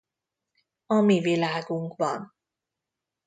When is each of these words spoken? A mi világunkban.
A 0.85 1.01
mi 1.01 1.19
világunkban. 1.19 2.35